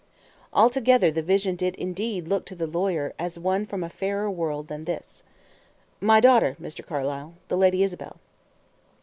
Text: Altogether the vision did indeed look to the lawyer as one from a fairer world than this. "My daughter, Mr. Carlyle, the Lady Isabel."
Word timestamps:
Altogether 0.51 1.11
the 1.11 1.21
vision 1.21 1.55
did 1.55 1.75
indeed 1.75 2.27
look 2.27 2.43
to 2.47 2.55
the 2.55 2.65
lawyer 2.65 3.13
as 3.19 3.37
one 3.37 3.67
from 3.67 3.83
a 3.83 3.89
fairer 3.91 4.31
world 4.31 4.67
than 4.67 4.85
this. 4.85 5.21
"My 5.99 6.19
daughter, 6.19 6.57
Mr. 6.59 6.83
Carlyle, 6.83 7.35
the 7.49 7.55
Lady 7.57 7.83
Isabel." 7.83 8.17